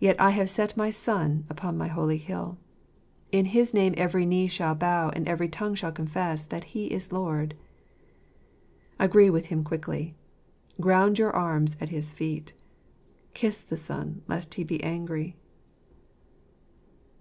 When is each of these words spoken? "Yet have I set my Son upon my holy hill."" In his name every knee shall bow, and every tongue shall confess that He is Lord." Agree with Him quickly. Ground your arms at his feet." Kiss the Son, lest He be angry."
"Yet 0.00 0.18
have 0.18 0.36
I 0.40 0.44
set 0.44 0.76
my 0.76 0.90
Son 0.90 1.46
upon 1.48 1.78
my 1.78 1.86
holy 1.86 2.16
hill."" 2.18 2.58
In 3.38 3.44
his 3.44 3.72
name 3.72 3.94
every 3.96 4.26
knee 4.26 4.48
shall 4.48 4.74
bow, 4.74 5.10
and 5.10 5.28
every 5.28 5.48
tongue 5.48 5.76
shall 5.76 5.92
confess 5.92 6.44
that 6.44 6.64
He 6.74 6.86
is 6.86 7.12
Lord." 7.12 7.54
Agree 8.98 9.30
with 9.30 9.46
Him 9.46 9.62
quickly. 9.62 10.16
Ground 10.80 11.20
your 11.20 11.30
arms 11.30 11.76
at 11.80 11.90
his 11.90 12.10
feet." 12.10 12.54
Kiss 13.34 13.60
the 13.60 13.76
Son, 13.76 14.20
lest 14.26 14.54
He 14.54 14.64
be 14.64 14.82
angry." 14.82 15.36